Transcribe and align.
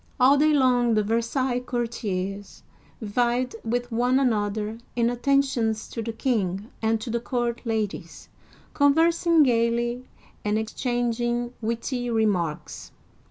All 0.19 0.35
day 0.35 0.51
long 0.51 0.95
the 0.95 1.03
Versailles 1.03 1.59
courtiers 1.59 2.63
vied 3.03 3.55
with 3.63 3.91
one 3.91 4.19
another 4.19 4.79
in 4.95 5.11
attentions 5.11 5.87
to 5.89 6.01
the 6.01 6.11
king 6.11 6.71
and 6.81 6.99
to 7.01 7.11
the 7.11 7.19
court 7.19 7.61
ladies, 7.65 8.27
conversing 8.73 9.43
gayly 9.43 10.07
and 10.43 10.57
exchanging 10.57 11.53
witty 11.61 12.09
remarks. 12.09 12.91